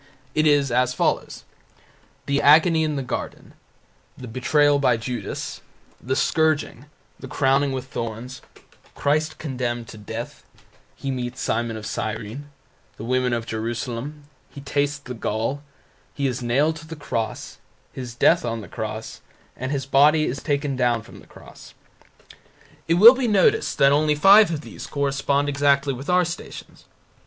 It 0.33 0.47
is 0.47 0.71
as 0.71 0.95
follows: 0.95 1.43
the 2.25 2.41
Agony 2.41 2.83
in 2.83 2.95
the 2.95 3.03
Garden; 3.03 3.53
the 4.17 4.27
betrayal 4.27 4.79
by 4.79 4.97
Judas; 4.97 5.61
the 6.01 6.15
scourging; 6.15 6.87
the 7.19 7.27
crowning 7.27 7.71
with 7.71 7.85
thorns; 7.85 8.41
Christ 8.95 9.37
condemned 9.37 9.87
to 9.89 9.99
death; 9.99 10.43
He 10.95 11.11
meets 11.11 11.39
Simon 11.39 11.77
of 11.77 11.85
Cyrene; 11.85 12.49
the 12.97 13.03
women 13.03 13.31
of 13.31 13.45
Jerusalem; 13.45 14.23
He 14.49 14.61
tastes 14.61 14.97
the 14.97 15.13
gall; 15.13 15.61
He 16.15 16.25
is 16.25 16.41
nailed 16.41 16.77
to 16.77 16.87
the 16.87 16.95
cross; 16.95 17.59
His 17.93 18.15
death 18.15 18.43
on 18.43 18.61
the 18.61 18.67
cross; 18.67 19.21
andHis 19.55 19.85
body 19.91 20.23
is 20.25 20.41
taken 20.41 20.75
down 20.75 21.03
from 21.03 21.19
the 21.19 21.27
cross. 21.27 21.75
It 22.87 22.95
will 22.95 23.13
be 23.13 23.27
noticed 23.27 23.77
that 23.77 23.91
only 23.91 24.15
five 24.15 24.49
of 24.49 24.61
these 24.61 24.87
correspond 24.87 25.47
exactly 25.47 25.93
with 25.93 26.09
our 26.09 26.25
Stations. 26.25 26.85